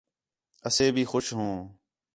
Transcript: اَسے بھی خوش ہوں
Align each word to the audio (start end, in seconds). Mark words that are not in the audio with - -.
اَسے 0.67 0.85
بھی 0.95 1.03
خوش 1.11 1.25
ہوں 1.37 1.55